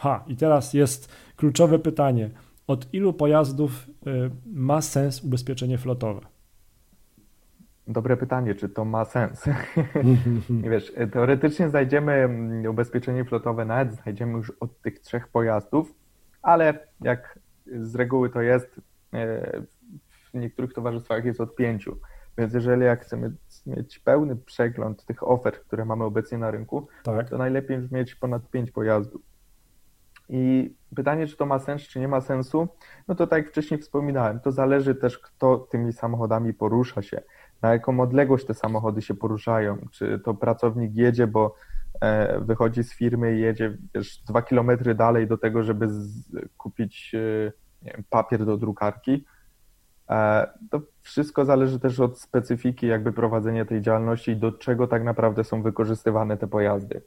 [0.00, 2.30] Ha, i teraz jest kluczowe pytanie.
[2.66, 6.20] Od ilu pojazdów y, ma sens ubezpieczenie flotowe?
[7.88, 9.44] Dobre pytanie, czy to ma sens?
[10.70, 15.94] Wiesz, teoretycznie znajdziemy mm, ubezpieczenie flotowe, nawet znajdziemy już od tych trzech pojazdów,
[16.42, 18.80] ale jak z reguły to jest,
[19.14, 19.62] e,
[20.08, 21.96] w niektórych towarzystwach jest od pięciu.
[22.38, 23.32] Więc jeżeli jak chcemy
[23.66, 27.30] mieć pełny przegląd tych ofert, które mamy obecnie na rynku, tak.
[27.30, 29.29] to najlepiej już mieć ponad pięć pojazdów.
[30.32, 32.68] I pytanie, czy to ma sens, czy nie ma sensu,
[33.08, 37.22] no to tak jak wcześniej wspominałem, to zależy też, kto tymi samochodami porusza się,
[37.62, 41.54] na jaką odległość te samochody się poruszają, czy to pracownik jedzie, bo
[42.00, 45.88] e, wychodzi z firmy i jedzie wiesz, dwa kilometry dalej do tego, żeby
[46.56, 47.52] kupić e,
[47.82, 49.24] wiem, papier do drukarki.
[50.10, 55.04] E, to wszystko zależy też od specyfiki jakby prowadzenia tej działalności i do czego tak
[55.04, 57.02] naprawdę są wykorzystywane te pojazdy.